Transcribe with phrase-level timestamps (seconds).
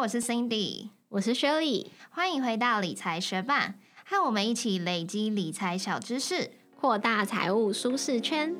[0.00, 3.74] 我是 Cindy，我是 Shirley，欢迎回到理财学霸，
[4.06, 8.56] 和我们一起累积理财小知识，扩大财务舒适圈。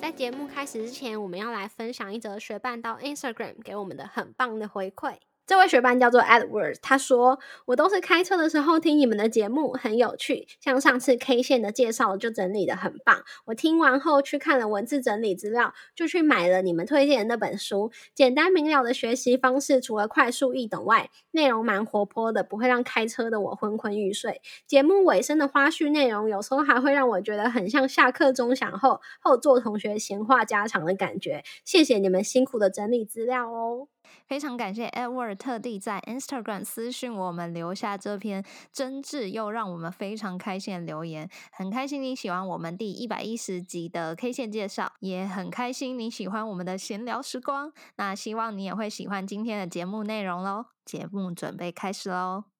[0.00, 5.14] 在节目开始之前，我们要来分享一则学伴到 Instagram 给我们的很棒的回馈。
[5.50, 10.46] 这位学伴叫做 Edward，他说：“我都是开车的时候听你们的节目，很有趣。
[10.60, 13.24] 像上次 K 线的介绍就整理的很棒。
[13.46, 17.90] 我听完后去看了文字整理资料，就去买了你们推荐的那本书。
[18.14, 24.40] 简单明了的学习方式，除了快速易懂外，内容蛮活泼的，不会让开车的我昏昏欲睡。
[24.68, 31.42] 节目尾声的花絮内容，有时候还会让我觉得很像下课钟响后后座同学闲话家常的感觉。
[31.64, 33.88] 谢谢你们辛苦的整理资料哦。”
[34.26, 41.28] 非常感谢 Edward 特地在 Instagram 私讯我们，留下这篇真挚又让我们非常开心的留言。
[41.52, 47.72] 很开心你喜欢我们第一百一十集的 K 线介绍，也很开心你喜欢我们的闲聊时光。
[47.96, 50.66] 那希望你也会喜欢今天的节目内容喽。
[50.84, 52.59] 节目准备开始喽。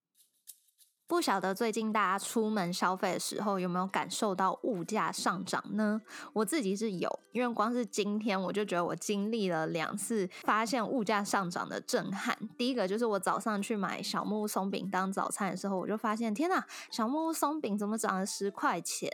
[1.10, 6.00] 不晓得最近大家出门消费的时候有没有感受到物价上涨呢？
[6.32, 12.38] 我自己是有，因为光是今天我就觉得我经历了两次发现物价上涨的震撼。
[12.56, 19.10] 第一个就是我早上去买小木屋松饼当早餐的时候，我就发现天呐，小木屋松饼怎么涨了十块钱？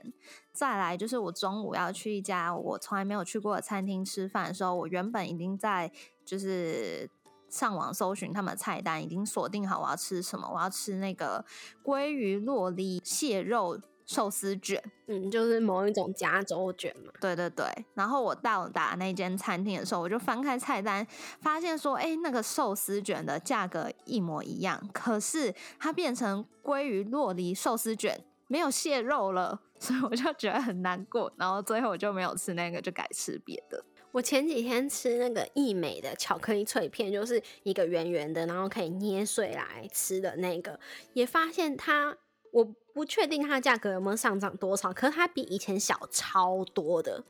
[0.52, 5.90] 再来就是我中午要去一家我从来没有去过的餐厅吃饭的时候，我原本已经在
[6.26, 7.08] 就是。
[7.48, 10.50] 上网搜寻他们的菜单，已经锁定好我要吃什么。
[10.52, 11.44] 我要吃那个
[11.84, 17.12] 鲑鱼洛梨蟹肉寿司卷，嗯，就是某一种加州卷嘛。
[17.20, 17.66] 对对对。
[17.94, 21.04] 然后我到达那间餐厅的时候，我就翻开菜单，
[21.40, 31.32] 发现说，哎，那个寿司卷的价格一模一样，可是它变成鲑鱼洛梨寿司卷，没有蟹肉了，所以我就觉得很难过。
[31.36, 33.84] 然后最后我就没有吃那个，就改吃别的。
[34.16, 40.80] 我前几天吃那个益美的巧克力脆片，就是一个圆圆的，然后可以捏碎来吃的那个，
[41.12, 42.16] 也发现它，
[42.50, 42.64] 我
[42.94, 47.24] 不确定它的价格有没有上涨多少，可是它比以前小超多的。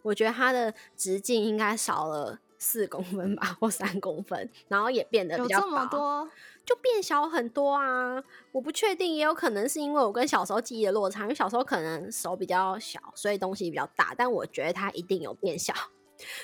[0.00, 6.26] 我觉得它的直径应该少了四公分吧，或三公分，然后也变得比较薄，
[6.64, 8.24] 就变小很多啊！
[8.52, 15.74] 我不确定，也有可能是因为我跟小时候记忆的落差，因为小时候可能手比较小，所以东西比较大，但我觉得它一定有变小。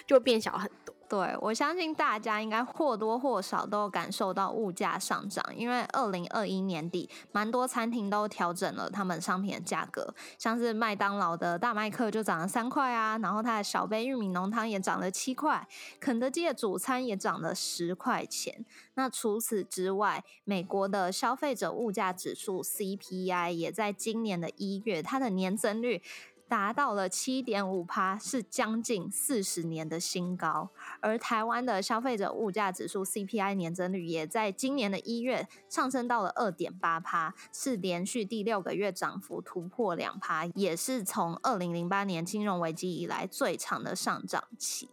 [0.06, 0.94] 就变小很多。
[1.08, 15.68] 对我相信大家应该或多或少都感受到物价上涨，因为二零二一年底，蛮多餐厅都调整了他们商品的价格，像是麦当劳的大麦克就涨了三块啊，然后它的小杯玉米浓汤也涨了七块，
[16.00, 18.64] 肯德基的主餐也涨了十块钱。
[18.94, 26.02] 那除此之外，美国的消费者物价指数 CPI 也在今年的一月，它的年增率。
[26.48, 30.70] 达到了七点五趴，是将近四十年的新高。
[31.00, 44.88] 而台湾的消费者物价指数 CPI 年增率也在今年的一月上升到了二点八趴，是连续第六个月涨幅突破两趴，也是从二零零八年金融危机以来最长的上涨期。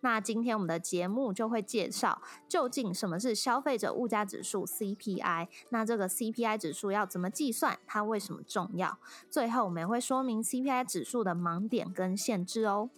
[0.00, 8.98] 那今天我们的节目就会介绍究竟什么是消费者物价指数 CPI，那这个 CPI 指数要怎么计算，它为什么重要？
[9.30, 12.90] 最后我们也会说明 CPI 指数的盲点跟限制哦。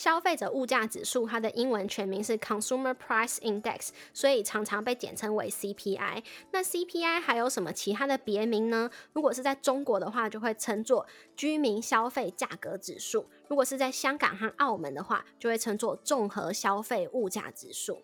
[0.00, 6.24] 消费者物价指数，它的英文全名是 Consumer Price Index，所以常常被简称为 CPI。
[6.52, 8.90] 那 CPI 还有什么其他的别名呢？
[9.12, 11.06] 如果是在中国的话，就会称作
[11.36, 18.00] 居民消费价格指数；如果是在香港和澳门的话，就会称作综合消费物价指数。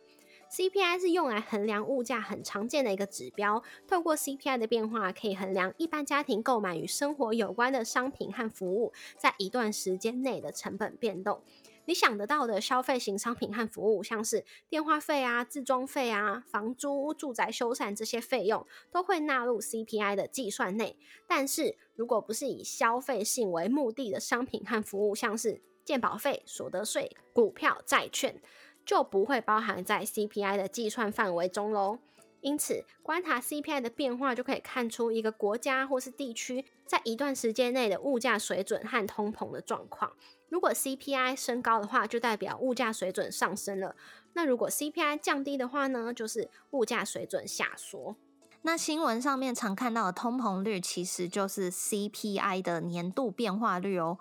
[0.53, 3.63] CPI 是用来衡量物价很常见的一个指标。
[3.89, 11.43] 透过 CPI 的变化，可以衡量一般家庭购买与生活有关的商品和服务在一段时间内的成本变动。
[11.87, 20.97] 你想得到的消费型商品和服务，像是电话费啊、自装费啊、房租、住宅修缮这些费用，都会纳入 CPI 的计算内。
[21.27, 28.41] 但是，如果不是以消费性为目的的商品和服务，像是健保费、所得税、股票、债券，
[28.85, 31.99] 就不会包含在 CPI 的计算范围中喽。
[32.47, 40.13] 因此，观察 CPI 的变化，就可以看出一个国家或是地区在一段时间内的物价水准和通膨的状况。
[40.49, 43.97] 如果 CPI 升高的话，就代表物价水准上升了；
[44.35, 48.15] 那如果 CPI 降低的话呢，就是物价水准下缩。
[48.63, 54.19] 那新闻上面常看到的通膨率，其实就是 CPI 的年度变化率哦。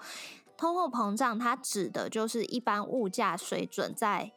[0.57, 4.31] 通货膨胀它指的就是一般物价水准在。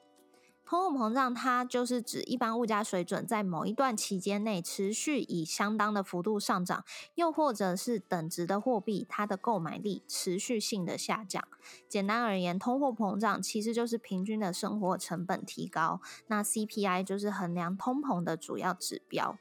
[0.68, 6.84] 通货膨胀它就是指一般物价水准在某一段期间内持续以相当的幅度上涨，
[7.14, 11.42] 又或者是等值的货币它的购买力持续性的下降。
[11.88, 19.38] 简单而言，通货膨胀其实就是平均的生活成本提高，那 CPI 就是衡量通膨的主要指标。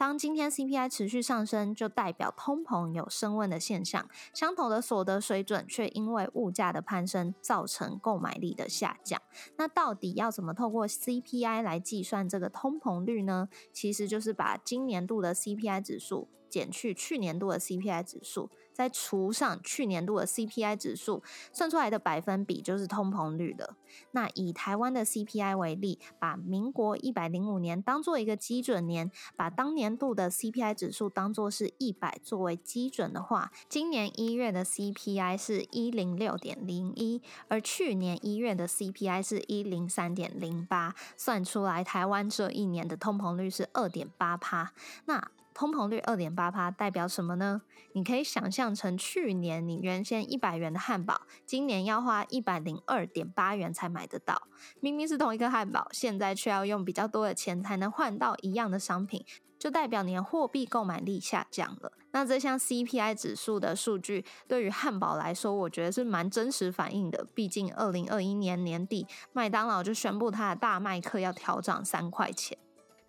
[0.00, 4.08] 当今天 CPI 持续上升，就代表通膨有升温的现象。
[4.32, 9.20] 相同的所得水准，却因为物价的攀升，造成购买力的下降。
[9.58, 13.50] 那到底要怎么透过 CPI 来计算这个通膨率呢？
[13.74, 18.50] 其实就是把今年度的 CPI 指数减去去年度的 CPI 指数。
[18.72, 23.76] 再除上去年度的 CPI 指数，算出来的百分比就是通膨率了。
[24.12, 44.72] 那以台湾的 CPI 为例，把民国一百零五年当做一个基准年，把当年度的 CPI 指数当做是一百作为基准的话，今年一月的 CPI 是一零六点零一，而去年一月的 CPI 是一零三点零八，算出来台湾这一年的通膨率是二点八帕。
[45.04, 47.62] 那通膨率二点八帕代表什么呢？
[47.92, 54.42] 你可以想象成去年你原先一百元的汉堡，今年要花一百零二点八元才买得到。
[54.80, 59.24] 明明是同一个汉堡，现在却要用比较多的钱才能换到一样的商品，
[59.58, 61.92] 就代表你的货币购买力下降了。
[62.12, 67.26] 那这项 CPI 指数的数据对于汉堡来说，我觉得是蛮真实反映的。
[67.34, 72.56] 毕竟二零二一年年底，麦当劳就宣布它的大麦克要调涨三块钱。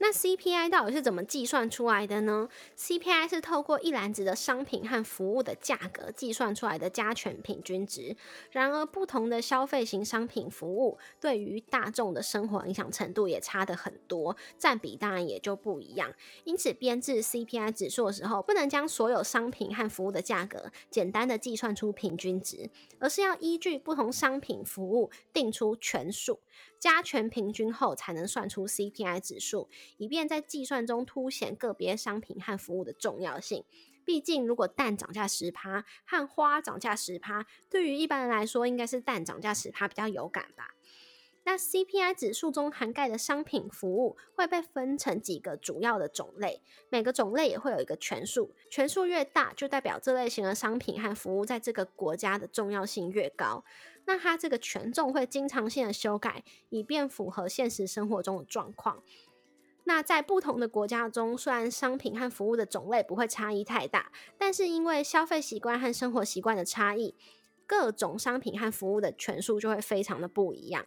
[0.04, 8.18] 那 CPI 到底是怎么计算出来的呢？CPI 是透过一篮子的商品和服务的价格计算出来的加权平均值。
[8.50, 16.12] 然而，不同的消费型商品服务对于大众的生活影响程度也差得很多，占比当然也就不一样。
[16.46, 26.40] 因此，编制 CPI 指数的时候，不能将所有商品和服务的价格简单的计算出平均值，而是要依据不同商品服务定出权数。
[26.80, 33.64] 加权平均后才能算出 CPI 指数，以便在计算中凸显个别商品和服务的重要性。
[34.04, 40.74] 毕竟，如果蛋涨价十趴和花涨价十趴，对于一般人来说，应该是蛋涨价十趴比较有感吧。
[41.44, 53.64] 那 CPI 指数中涵盖的商品服务会被分成几个主要的种类，每个种类也会有一个权数，权数越大，就代表这类型的商品和服务在这个国家的重要性越高。
[54.06, 59.02] 那它这个权重会经常性的修改，以便符合现实生活中的状况。
[59.84, 67.16] 那在不同的国家中，虽然商品和服务的种类不会差异太大，但是因为消费习惯和生活习惯的差异，
[67.66, 70.86] 各种商品和服务的权数就会非常的不一样。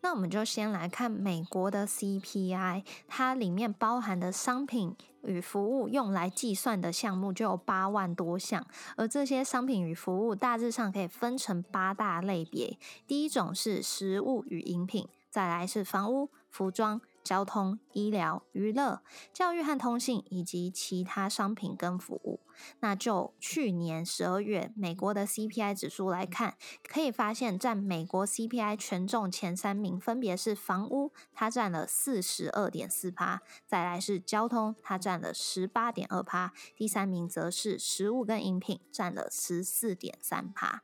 [0.00, 4.94] 那我们就先来看美国的 CPI，它里面包含的商品
[5.24, 8.64] 与服务用来计算的项目就有八万多项，
[8.96, 12.78] 而这些商品与服务大致上可以分成八大类别。
[13.08, 17.00] 第一种是食物与饮品，再来是房屋、服装。
[17.22, 22.40] 交通、医疗、娱乐、教育和通信，以及其他商品跟服务。
[22.80, 40.82] 那就去年十二月美国的 CPI 指数来看，可以发现占美国 CPI 权重前三名分别是房屋，它占了四十二点四趴；再来是交通，它占了十八点二趴；第三名则是食物跟饮品，占了十四点三趴。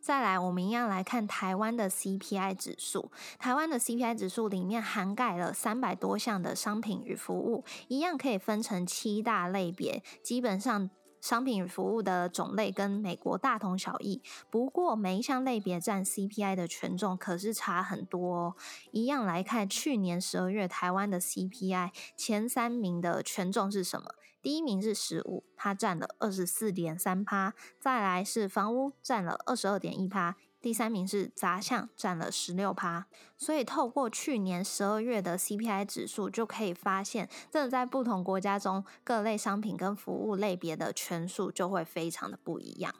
[0.00, 3.10] 再来，我们一样来看台湾的 CPI 指数。
[3.38, 10.02] 台湾的 CPI 指数里面涵盖了三百多项的商品与服务，一样可以分成七大类别。
[10.22, 10.90] 基本上，
[11.26, 14.22] 商品服务的种类跟美国大同小异。
[14.48, 18.54] 不过，每一项类别占 CPI 的权重可是差很多哦。
[18.92, 24.14] 一样来看，去年十二月台湾的 CPI 前三名的权重是什么？
[24.40, 30.34] 第一名是食物，它占了二十四点三趴；再来是房屋，占了二十二点一趴；
[30.66, 33.06] 第三名是杂项，占了十六趴。
[33.36, 42.92] 所以透过去年十二月的 CPI 指数，就可以发现，真的在不同国家中，各类商品跟服务类别的权数就会非常的不一样。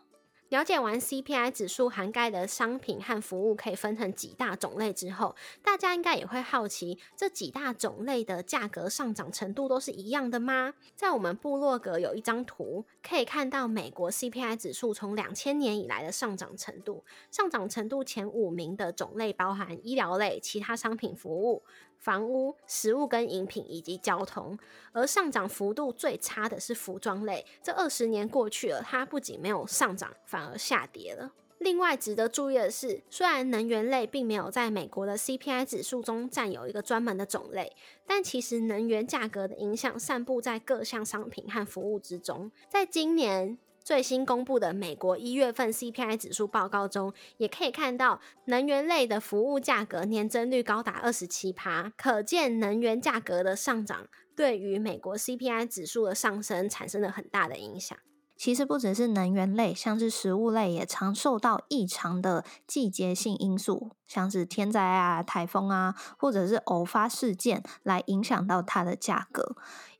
[0.50, 10.74] 了解完 CPI 指数涵盖的商品和服务可以分成几大种类之后，大家应该也会好奇，这几大种类的价格上涨程度都是一样的吗？
[10.94, 17.04] 在我们部落格有一张图，可以看到美国 CPI 指数从两千年以来的上涨程度。
[17.32, 21.64] 上涨程度前五名的种类包含医疗类、其他商品服务。
[21.98, 24.58] 房屋、食物跟饮品以及交通，
[24.92, 27.44] 而上涨幅度最差的是服装类。
[27.62, 31.32] 这二十年过去了，它不仅没有上涨，反而下跌了。
[31.58, 37.74] 另外值得注意的是，虽然能源类并没有在美国的 CPI 指数中占有一个专门的种类，
[38.06, 42.50] 但其实能源价格的影响散布在各项商品和服务之中。
[42.68, 43.58] 在今年。
[43.86, 57.96] 最新公布的美国一月份 CPI 指数报告中，也可以看到能源类的服务价格年增率高达二十七趴，可见能源价格的上涨对于美国 CPI 指数的上升产生了很大的影响。
[58.36, 69.56] 其实不只是能源类，像是食物类也常受到异常的季节性因素，像是天灾啊、台风啊，或者是偶发事件来影响到它的价格。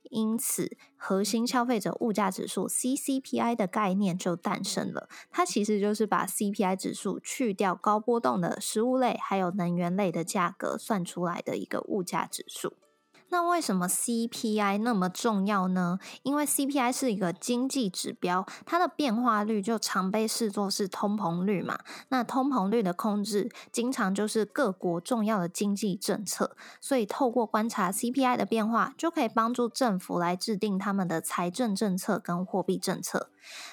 [0.09, 5.07] 因此，核心消费者物价指数 （CCPI） 的概念就诞生了。
[5.29, 12.73] 它其实就是把 CPI 指数去掉高波动的食物类还有能源类的价格，算出来的一个物价指数。
[13.29, 15.99] 那为什么 CPI 那么重要呢？
[16.23, 21.79] 因为 CPI 是一个经济指标，它的变化率就常被视作是通膨率嘛。
[22.09, 26.55] 那通膨率的控制，经常就是各国重要的经济政策。
[26.79, 33.29] 所以透过观察 CPI 的变化，就可以帮助政府来制定他们的财政政策跟货币政策。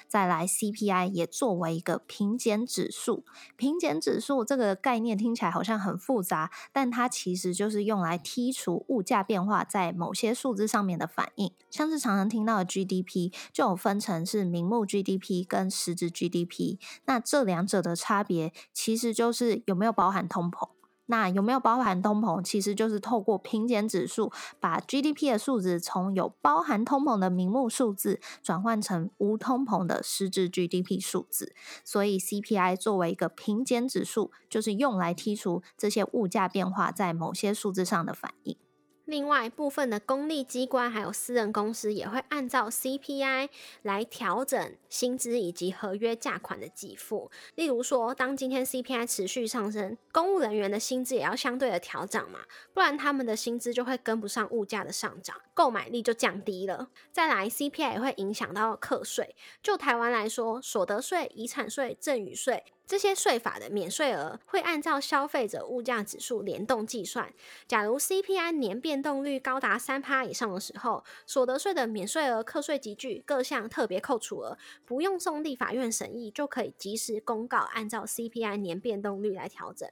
[0.07, 3.23] 再来，CPI 也作为一个平减指数。
[3.55, 11.51] 平减指数这个概念听起来好像很复杂，但它其实就是用来剔除物价变化在某些数字上面的反应。
[11.69, 16.77] 像是常常听到的 GDP，就有分成是名目 GDP 跟实质 GDP。
[17.05, 20.69] 那这两者的差别，其实就是有没有包含通膨。
[21.07, 22.41] 那有没有包含通膨？
[22.41, 31.53] 其实就是透过平减指数，把 GDP 的数值从有包含通膨的名目数字，转换成无通膨的实质 GDP 数字。
[31.83, 38.57] 所以 CPI 作为一个平减指数，就是用来剔除这些物价变化在某些数字上的反应。
[39.05, 43.49] 另外，部分的公立机关还有私人公司也会按照 CPI
[43.83, 47.29] 来调整薪资以及合约价款的给付。
[47.53, 52.39] 例如说，当今天 CPI 持续上升，公务人员的薪资也要相对的调整嘛，
[52.73, 56.89] 不然他们的薪资就会跟不上物价的上涨，购买力就降低了。
[57.11, 59.35] 再来，CPI 也会影响到课税。
[59.61, 62.63] 就台湾来说，所得税、遗产税、赠与税。
[62.87, 67.33] 这些税法的免税额会按照消费者物价指数联动计算。
[67.67, 79.89] 假如 CPI 年变动率高达三趴以上的时候，所得税的免税额、课税集聚各项特别扣除额，不用送立法院审议，就可以及时公告，按照 CPI 年变动率来调整。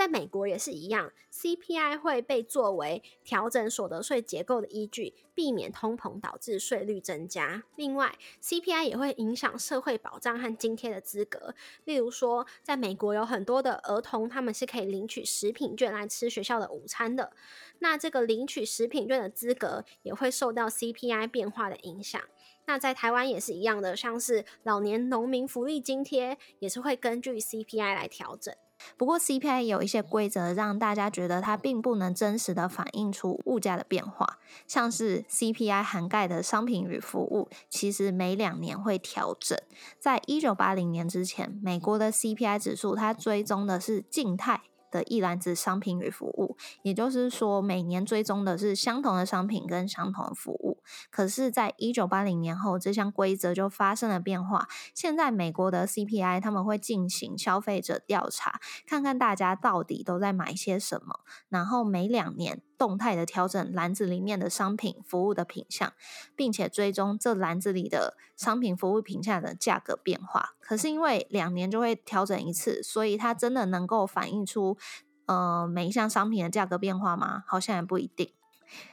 [0.00, 7.64] 在美国也是一样，CPI 会被作为调整所得税结构的依据，避免通膨导致税率增加。
[7.76, 11.54] 另外，CPI 也会影响社会保障和津贴的资格。
[11.84, 17.32] 例如说，在美国有很多的儿童，他们是可以领取食品券来吃学校的午餐的。
[17.80, 22.18] 那这个领取食品券的资格也会受到 CPI 变化的影响。
[22.64, 28.54] 那在台湾也是一样的，像是老年农民福利津贴，也是会根据 CPI 来调整。
[28.96, 34.38] 不过，CPI 有一些规则，让大家觉得它并不能真实的反映出物价的变化。
[34.66, 39.58] 像是 CPI 涵盖的商品与服务，其实每两年会调整。
[39.98, 44.62] 在一九八零年之前，美国的 CPI 指数它追踪的是静态。
[44.90, 50.82] 的一篮子商品与服务，也就是说，每年追踪的是相同的商品跟相同的服务。
[51.10, 54.66] 可是，在一九八零年后，这项规则就发生了变化。
[54.94, 65.92] 现在，美国的 CPI 他们会进行消费者调查，看看大家到底都在买些什么，然后每两年动态的调整篮子里面的商品服务的品相，
[66.34, 70.54] 并且追踪这篮子里的商品服务品项的价格变化。
[70.60, 74.78] 可是，因为两年就会调整一次，所以它真的能够反映出。
[75.26, 77.44] 呃，每一项商品的价格变化吗？
[77.46, 78.32] 好像也不一定。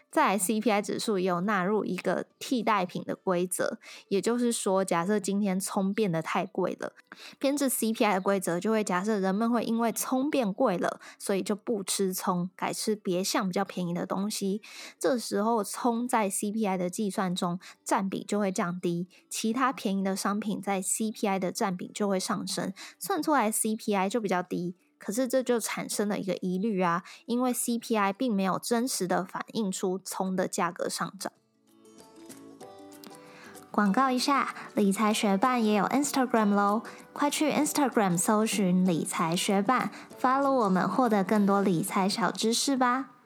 [0.10, 6.94] 在 CPI 指数也有纳入一个替代品的规则，也就是说，假设今天葱变得太贵了，
[7.38, 14.62] 编制 CPI 的规则就会假设人们会因为葱变贵了，所以就不吃葱，改吃别项比较便宜的东西。
[14.98, 24.76] 这时候，葱在 CPI 的计算中占比就会降低，其他便宜的商品在 CPI 的占比就会上升，算出来 CPI 就比较低。
[24.98, 31.32] 可是这就产生了一个疑虑啊，因为 CPI 并没有真实的反映出葱的价格上涨。
[33.70, 36.82] 广告一下，理财学办也有 Instagram 喽，
[37.14, 43.17] 快去 Instagram 搜寻理财学办，follow 我们，获得更多理财小知识吧。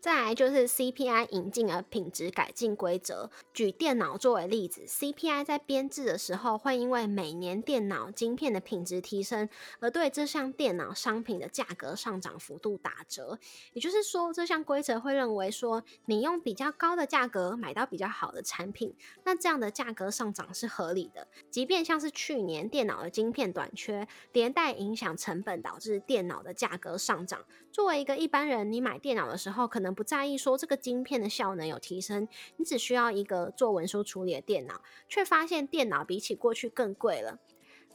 [0.00, 3.30] 再来就是 CPI 引进了品质改进规则。
[3.52, 9.48] 举电脑作为例子，CPI 在编制的时候，会因为每年电脑晶片的品质提升，
[9.80, 13.38] 而对这项电脑商品的价格上涨幅度打折。
[13.72, 21.26] 也就是说，这项规则会认为说，你用比较高的价格买到比较好的产品，那这样的价格上涨是合理的。
[21.50, 27.44] 即便像是去年电脑的晶片短缺，连带影响成本，导致电脑的价格上涨。
[27.72, 37.38] 作为一个一般人，你买电脑的时候，可能不在意说这个晶片的效能有提升，你只需要一个做文书处理的电脑，却发现电脑比起过去更贵了。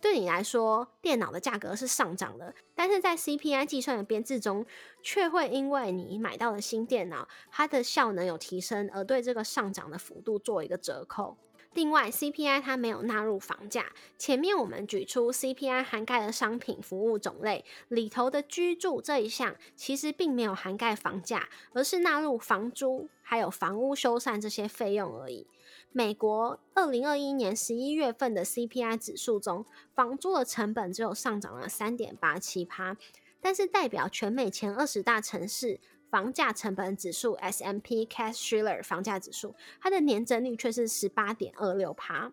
[0.02, 4.66] 对你来说，电脑的价格是上涨的，但是在 CPI 计算的编制中，
[5.02, 11.38] 却会因为你买到了新电脑，它的效能有提升，而对这个上涨的幅度做一个折扣。
[11.74, 13.92] 另外，CPI 它没有纳入房价。
[14.18, 25.48] 前面我们举出 CPI 涵盖的商品服务种类里头的居住这一项，其实并没有涵盖房价，而是纳入房租还有房屋修缮这些费用而已。
[25.92, 29.66] 美国二零二一年十一月份的 CPI 指数中，
[29.96, 32.98] 房租的成本只有上涨了三点八七趴，
[33.42, 35.80] 但是代表全美前二十大城市。
[36.14, 42.32] 房价成本指数 S M P Cash Shiller 房价指数，它的年增率却是十八点二六趴。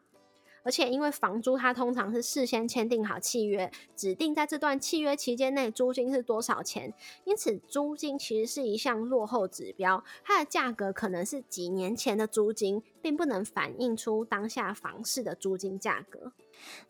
[0.63, 6.93] 而且，因为房租它通常是事先签订好契约，指定在这段契约期间内租金是多少钱，
[7.25, 16.33] 因此租金其实是一项落后指标，它的价格可能是几年前的租金，并不能反映出当下房市的租金价格。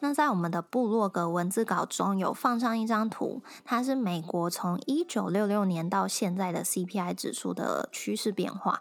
[0.00, 8.80] 那在我们的部落格文字稿中有放上一张图，它是美国从一九六六年到现在的 CPI 指数的趋势变化。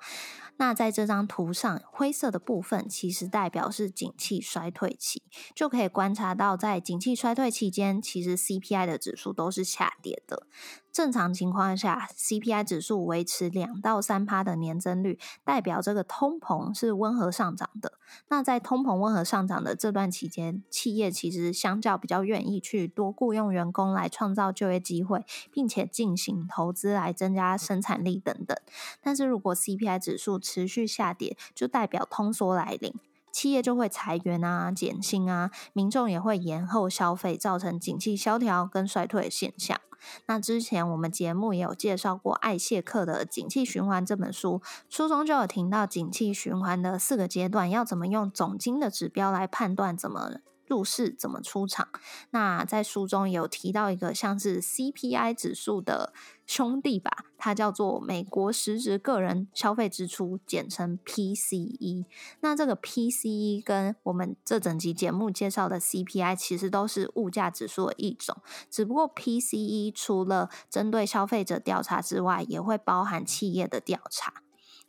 [0.59, 5.23] 那在这张图上，灰色的部分其实代表是景气衰退期，
[5.55, 10.47] 就可以观察到，在景气衰退期间，其实 CPI 的指数都是下跌的。
[10.91, 17.93] 正常情况下，CPI 指数维持两到三趴的年增率，代表这个通膨是温和上涨的。
[18.27, 28.57] 那在通膨温和上涨的这段期间，企业其实相较比较愿意去多雇佣员工来创造就业机会，并且进行投资来增加生产力等等。
[29.01, 32.93] 但是如果 CPI 指数持续下跌，就代表通缩来临，
[33.31, 39.79] 企业就会裁员啊、减薪啊，民众也会延后消费，造成景气萧条跟衰退现象。
[40.25, 50.39] 那之前我们节目也有介绍过艾谢克的《景气循环》这本书，书中就有提到景气循环的四个阶段，要怎么用总经的指标来判断怎么。
[50.69, 51.89] 入市怎么出场？
[52.29, 56.13] 那在书中有提到一个像是 CPI 指数的
[56.45, 62.05] 兄弟吧，它叫做美国实质个人消费支出，简称 PCE。
[62.41, 68.37] 那这个 PCE 跟我们这整集节目介绍的 CPI 其实都是物价指数的一种，
[68.69, 74.43] 只不过 PCE 除了针对消费者调查之外，也会包含企业的调查。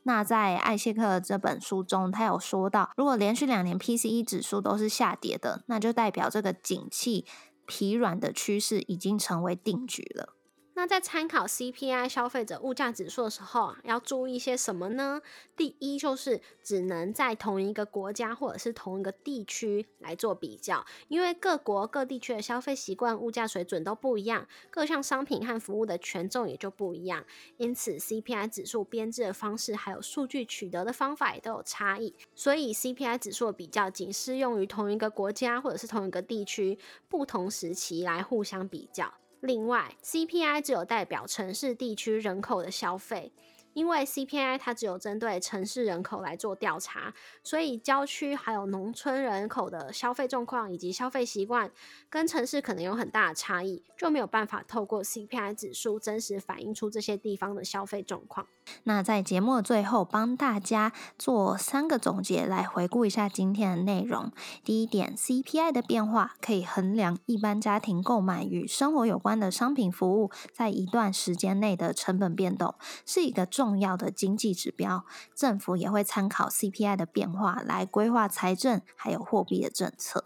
[0.05, 7.27] 那在艾谢克这本书中，他有说到，如果连续两年 PCE 指数都是下跌的，那就代表这个景气
[7.67, 10.35] 疲软的趋势已经成为定局了。
[10.81, 15.21] 那在参考 CPI 消费者物价指数的时候啊，要注意一些什么呢？
[15.55, 27.27] 第一就是只能在同一个国家或者是同一个地区来做比较，因为各国各地区的消费习惯、物价水准都不一样，各项商品和服务的权重也就不一样，
[27.59, 32.15] 因此 CPI 指数编制的方式还有数据取得的方法也都有差异。
[32.35, 36.79] 所以 CPI 指数的比较仅适用于同一个国家或者是同一个地区
[37.11, 39.20] 不同时期来互相比较。
[39.41, 43.33] 另外，CPI 只有代表城市地区人口的消费。
[43.73, 51.71] 因为 CPI 它只有针对城市人口来做调查，所以郊区还有农村人口的消费状况以及消费习惯，
[52.09, 58.45] 跟城市可能有很大的差异，就没有办法透过 CPI 指数真实反映出这些地方的消费状况。
[58.85, 64.33] 那在节目的最后，帮大家做三个总结，来回顾一下今天的内容。
[64.65, 73.47] 第一点，CPI 的变化可以衡量一般家庭购买与生活有关的商品服务在一段时间内的成本变动，是一个。
[73.51, 75.05] 重要的经济指标，
[75.35, 80.25] 政府也会参考 CPI 的变化来规划财政还有货币的政策。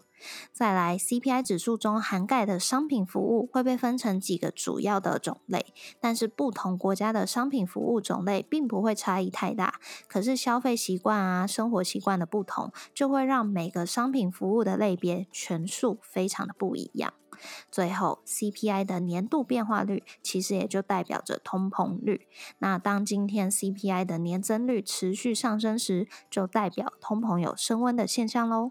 [0.52, 9.80] 再来，CPI 指数中涵盖的商品服务会被分成几个主要的种类，但是不同国家的商品服务种类并不会差异太大。
[10.08, 17.12] 可是消费习惯啊、生活习惯的不同，就会让每个商品服务的类别权数非常的不一样。
[17.68, 22.28] 最后，CPI 的年度变化率其实也就代表着通膨率。
[22.58, 28.70] 那当今天 CPI 的年增率持续上升时，就代表通膨有升温的现象喽。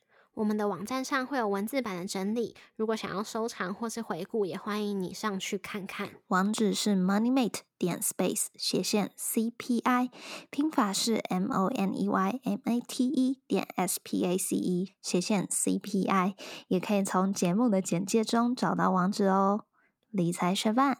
[0.33, 6.11] 我们的网站上会有文字版的整理，如果想要收藏或是回顾，也欢迎你上去看看。
[6.27, 10.09] 网址是 moneymate 点 space 斜线 CPI，
[10.49, 14.95] 拼法是 M O N E Y M A T E 点 S P A C E
[15.01, 16.35] 斜线 CPI，
[16.67, 19.65] 也可以从节目的简介中找到网址哦。
[20.09, 20.99] 理财学办，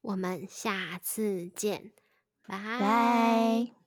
[0.00, 1.92] 我们下次见，
[2.46, 3.79] 拜拜。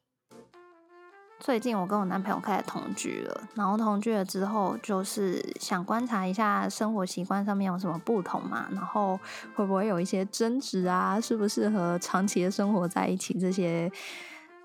[1.43, 9.19] 最近我跟我男朋友开始同居了，然后同居了之后，就是想观察一下生活习惯上面有什么不同嘛，然后
[9.53, 13.91] 会不会有一些争执啊，适不适合长期的生活在一起这些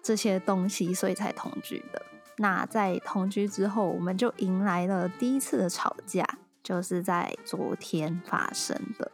[0.01, 2.01] 这些东西，所以才同居的。
[2.37, 6.25] 那在同居之后，我们就迎来了第一次的吵架，
[6.63, 9.11] 就是在昨天发生的。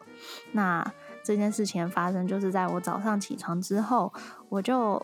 [0.52, 0.86] 那
[1.24, 4.12] 这件事情发生就是在我早上起床之后，
[4.50, 5.02] 我就。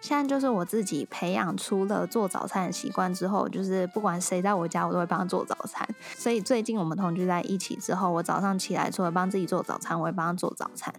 [0.00, 5.86] 现在就是我自己培养出了做早餐的习惯之后，就是不管谁在我家，我都会帮他做早餐。
[6.16, 10.92] 所以最近我们同居在一起之后，我早上起来除了帮自己做早餐，我会帮他做早餐。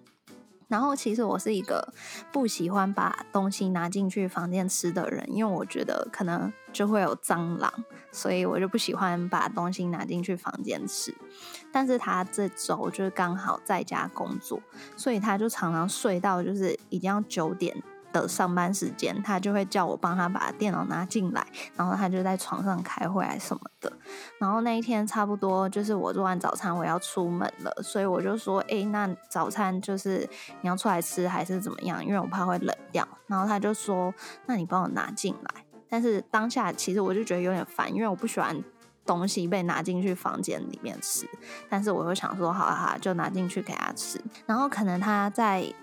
[0.67, 1.93] 然后其实我是一个
[2.31, 7.69] 不喜欢把东西拿进去房间吃的人，因为我觉得可能就会有蟑螂，
[8.13, 11.13] 所以我就不喜欢把东西拿进去房间吃。
[11.73, 14.61] 但是他这周就是刚好在家工作，
[14.95, 17.75] 所以他就常常睡到就是已经要九点。
[18.11, 21.45] 的上班时间，他就会叫我帮他把电脑拿进来，
[21.75, 23.91] 然后他就在床上开会啊什么的。
[24.39, 30.27] 然后那一天差不多就是我做完早餐我要出门了，所以我就说：“哎，那早餐就是
[30.61, 32.03] 你要出来吃还是怎么样？
[32.05, 34.13] 因为我怕会冷掉。”然后他就说
[34.45, 38.61] ：“那你帮我拿进来。”但是当下其实我就觉得有点烦，因为我不喜欢
[39.05, 41.27] 东西被拿进去房间里面吃。
[41.69, 45.73] 但是我又想说：“好啊好，就拿进去给他吃。”然后可能他在。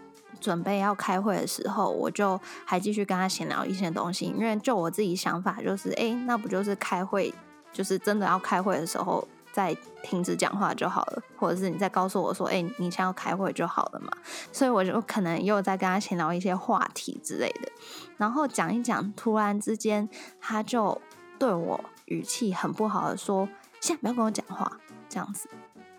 [0.40, 7.33] 准备要开会的时候，我就还继续跟他闲聊一些东西，因为就我自己想法就是，哎，那不就是开会，
[7.72, 14.12] 就是真的要开会的时候再停止讲话就好了，或者是你再告诉我说，哎，你先要开会就好了嘛。
[14.53, 17.70] 所以我就可能又在跟他闲聊一些话题之类的，
[18.16, 20.09] 然后讲一讲，突然之间
[20.40, 21.01] 他就
[21.38, 23.48] 对我语气很不好的说，
[23.81, 25.48] 现在不要跟我讲话这样子。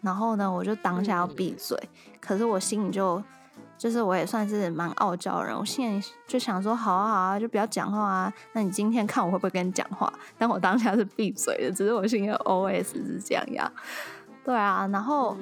[0.02, 1.78] 然后呢，我就当下要闭嘴，
[2.22, 3.22] 可是我心里就。
[3.80, 8.34] 就是我也算是蛮傲娇的人，我现在就想说，好啊好啊，就不要讲话啊。
[8.52, 10.12] 那你今天看我会不会跟你讲话？
[10.38, 13.72] 但我当下是闭嘴的，只是我心里 O S 是这样呀。
[14.44, 15.38] 对啊，然后。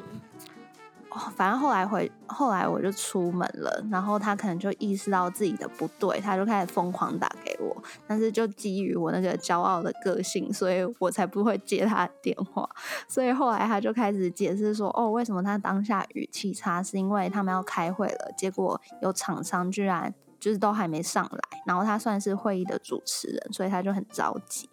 [1.36, 7.76] 反正后来回后来我就出门了，然后他可能就意识到自己的不对，他就开始疯狂打给我。
[8.06, 12.70] 但是就基于我那个骄傲的个性，所以我才不会接他电话。
[13.08, 16.84] 所以后来他就开始解释说：“哦，为什么他当下语气差？
[16.84, 24.70] 是因为他们要开会了，结果有厂商居然就是都还没上来，然后他算是会议的主持人，所以他就很着急。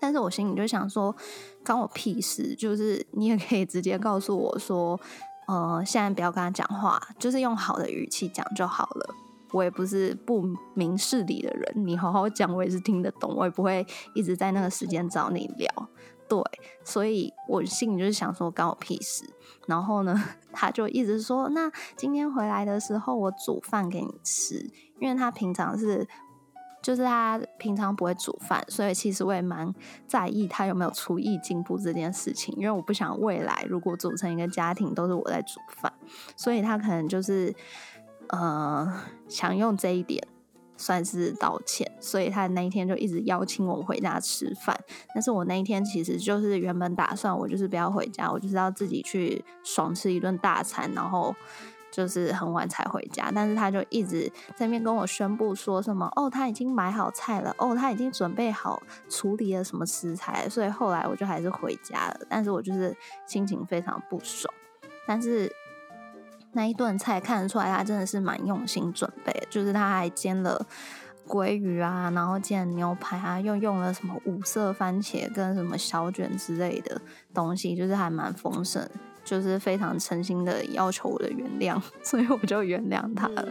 [0.00, 1.14] 但是我心里就想说，
[1.64, 2.54] 关我屁事！
[2.54, 5.00] 就是你也可以直接告诉我说。”
[5.48, 9.14] 呃，现在不要跟他讲话，就是用好的语气讲就好了。
[9.52, 15.88] 我也不是不明事理的人，你好好讲，我也是听得懂，我也不会一直在那个时间找你聊。
[16.28, 16.38] 对，
[16.84, 19.24] 所以我心里就是想说，关我屁事。
[19.66, 26.06] 然后呢， 他就一直说，那今天回来的时候，我煮饭给你吃，因为他平常是。
[26.88, 29.70] 就是他平常不会煮饭，所以其实我也蛮
[30.06, 32.54] 在意他有没有厨艺进步这件事情。
[32.56, 35.92] 因为我不想未来如果组成一个家庭都是我在煮饭，
[36.34, 37.54] 所以他可能就是
[38.28, 38.90] 呃
[39.28, 40.26] 想用这一点
[40.78, 41.92] 算是道歉。
[42.00, 44.74] 所以他那一天就一直邀请我回家吃饭。
[45.12, 51.36] 但是我那一天其实就是原本打算我就是不要回家，我就是要自己去爽吃一顿大餐，然后。
[51.90, 62.20] 就是很晚才回家，但是他就一直在那边跟我宣布说什么哦，他已经买好菜了，哦，他已经准备好处理了什么食材，所以后来我就还是回家了。
[62.28, 62.96] 但是我就是
[63.26, 64.52] 心情非常不爽。
[65.06, 65.50] 但是
[66.52, 70.66] 那一顿菜看得出来，他真的是蛮用心准备，就是他还煎了
[71.26, 77.00] 鲑鱼啊，然后煎牛排啊，又用了什么五色番茄跟什么小卷之类的
[77.32, 78.88] 东西，就是还蛮丰盛。
[79.28, 83.46] 就是非常诚心的要求我的原谅， 所以我就原谅他了。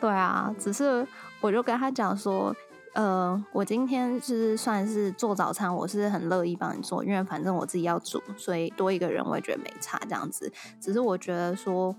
[0.00, 1.06] 对啊，只是
[1.40, 2.54] 我就跟他讲说，
[2.94, 10.50] 呃，我今天是算是做早餐，我是很乐意帮你做，因为反正我自己要煮，所以多一个人我也觉得没差这样子。
[10.80, 11.94] 只是我觉得说。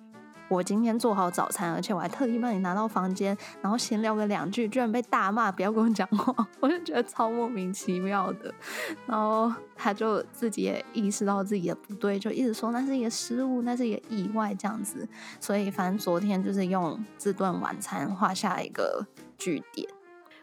[0.49, 8.53] 我今天做好早餐，而且我还特地帮你拿到房间，然后闲聊个两句，居然被大骂，不要跟我讲话， 我就觉得超莫名其妙的。
[9.05, 15.07] 然后他就自己也意识到自己的不对，就一直说那是一个失误，那是一个意外这样子。
[15.39, 19.05] 所以反正昨天就是用这顿晚餐画下一个
[19.37, 19.87] 句点。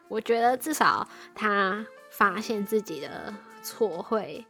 [0.08, 4.46] 我觉得至少他发现自己的错会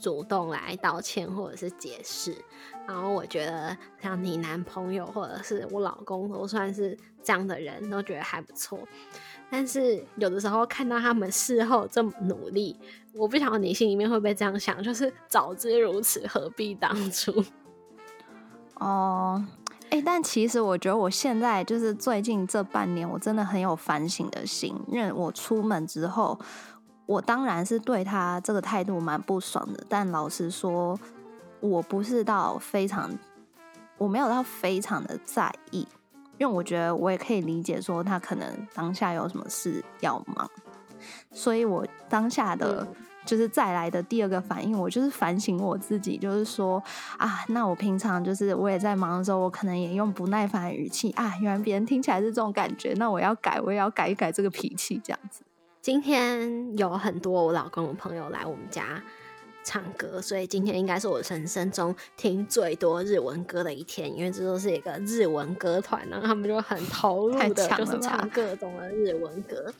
[0.00, 2.36] 主动来道歉或者是解释。
[2.86, 8.78] 然后我觉得像你男朋友或者是我老公都算是这样的人，都觉得还不错。
[9.50, 12.76] 但是有的时候看到他们事后这么努力，
[13.14, 17.44] 我不晓得你心里面会不会这样想，就是早知如此，何必当初？
[18.80, 19.44] 哦，
[19.90, 26.36] 哎，但其实我觉得我现在就是最近这半年，我真的很有反省的心，因为我出门之后，
[27.06, 30.98] 我当然是对他这个态度蛮不爽的，但老实说，
[31.64, 33.10] 我不是到非常，
[33.96, 35.88] 我没有到非常的在意。
[36.36, 40.50] 因为我觉得我也可以理解，说他可能当下有什么事要忙，
[41.32, 42.86] 所以我当下的
[43.24, 46.82] 就是再来的第二个反应，我就是反省我自己，就是说
[47.16, 55.42] 啊，那我平常就是我也在忙的时候，我可能也用不耐烦的语气啊，原来别人听起来是这种感觉，那我要改，我也要改一改这个脾气，这样子。
[55.80, 59.00] 今天有很多我老公的朋友来我们家。
[59.64, 69.72] 唱歌，所以今天应该是我人生中听最多日文歌的一天，因为这都是一个日文歌团，然后他们就很 投入的，就是唱各种的日文歌。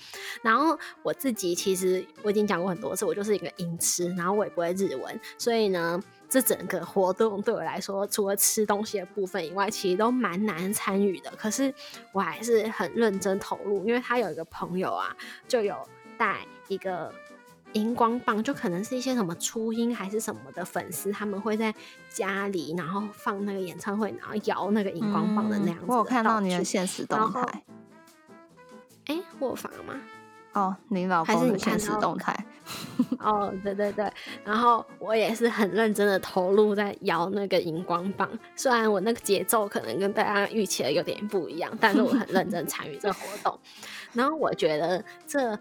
[0.42, 11.30] 然后我自己其实我已经讲过很多次，我就是一个音痴，然后我也不会日文，所以呢，这整个活动对我来说，除了吃东西的部分以外，其实都蛮难参与的。
[11.36, 11.72] 可是
[12.12, 15.14] 我还是很认真投入，因为他有一个朋友啊，
[15.46, 15.76] 就有
[16.16, 17.12] 带一个。
[17.74, 21.74] 荧光棒就可能是一些什么初音还是什么的粉丝，他们会在
[22.08, 25.84] 家里，然后放那个演唱会，然后摇那个荧光棒的那样子。
[25.86, 27.62] 我有看到你的现实动态。
[29.06, 30.00] 哎，我发吗？
[30.52, 32.46] 哦，你老公的现实动态。
[33.18, 34.10] 哦，对对对，
[34.44, 43.58] 然后我也是很认真的投入在摇那个荧光棒，虽然我那个节奏可能跟大家预期的有点不一样，但是我很认真参与这活动。
[44.14, 45.58] 然后我觉得这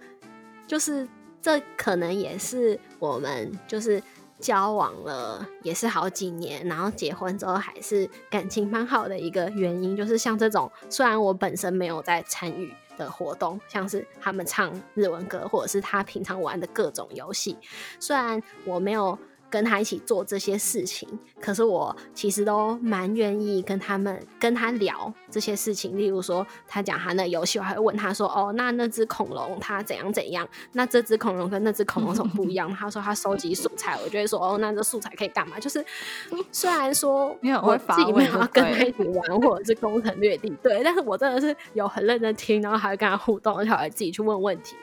[0.67, 1.07] 就是。
[1.43, 4.01] 这可能也是我们就是
[4.39, 17.57] 交往了也是好几年，然后结婚之后还是感情蛮好的一个原因，就是像这种虽然我本身没有在参与的活动，像是他们唱日文歌，或者是他平常玩的各种游戏，
[17.99, 19.19] 虽然我没有。
[19.53, 21.07] 跟他一起做这些事情，
[21.39, 25.95] 可是我其实都蛮愿意跟他们跟他聊这些事情。
[25.95, 30.47] 例如说，他讲他那游戏，我还会问他说：“哦，那那只恐龙它怎样怎样？
[30.71, 35.85] 那这只恐龙跟那只恐龙什么不一样？”他说他收集素材，我就会说：“哦，那这素材可以干嘛？” 就是
[36.51, 37.27] 虽然说
[37.61, 44.75] 我自己没有跟他一起玩，或者是攻城略地， 对，但是我真的是有很认真听，然后还会跟他互动，而且还自己去问问题。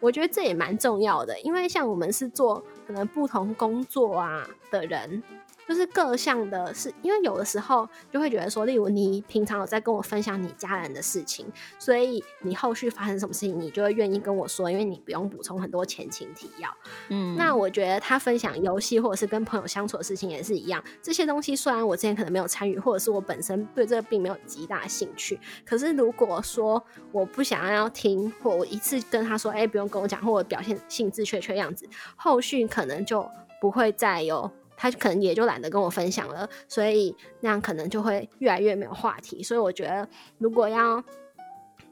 [0.00, 5.22] 我觉得这也蛮重要的，因为像我们是做可能不同工作啊的人。
[5.68, 11.44] 就是各项的，是因为有的时候就会觉得说，例如你平常有在跟我分享你家人的事情，
[11.78, 16.74] 所以你后续发生什么事情，你就会愿意跟我说，因为你不用补充很多前情提要。
[17.10, 33.28] 嗯，那我觉得他分享游戏或者是跟朋友相处的事情也是一样，这些东西虽然我之前可能没有参与，或者是我本身对这个并没有极大兴趣，可是如果说我不想要听，或我一次跟他说，哎，不用跟我讲，或者表现兴致缺缺样子，后续可能就
[33.60, 34.50] 不会再有。
[34.80, 39.42] 他可能也就懒得跟我分享了，所以那样可能就会越来越没有话题。
[39.42, 41.02] 所以我觉得，如果要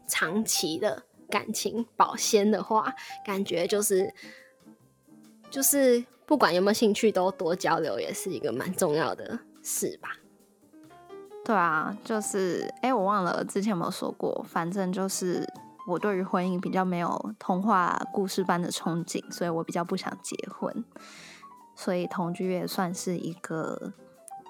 [0.07, 2.95] 长期的感情保鲜的话，
[3.27, 4.15] 感觉就是
[5.51, 10.11] 就是不管有没有兴趣，都多交流也是一个蛮重要的事吧。
[11.45, 15.45] 对啊，就是哎，我忘了之前有没有说过，反正就是
[15.89, 20.85] 我对于婚姻比较没有童话故事般的憧憬，所以我比较不想结婚。
[21.77, 23.93] 所以同居也算是一个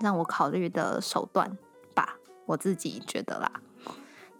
[0.01, 1.59] 让我考虑的手段
[1.95, 3.53] 吧，我自己觉得啦。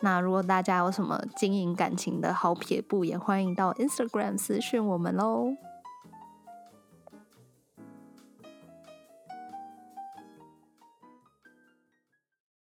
[0.01, 5.57] 那如果大家有什么经营感情的好撇步，也欢迎到 Instagram 私讯我们喽。